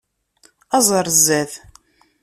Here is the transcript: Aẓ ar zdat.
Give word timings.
Aẓ 0.77 0.89
ar 0.99 1.07
zdat. 1.17 1.53